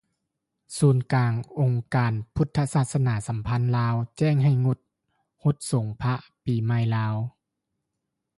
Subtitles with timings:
[0.77, 4.89] ສູນກາງອົງການພຸດທະສາສະໜາສັມພັນລາວ ແຈ້ງໃຫ້ງົດກາ
[5.37, 6.13] ນຮົດສົງພຣະ
[6.45, 7.15] ປີໃໝ່ລາວ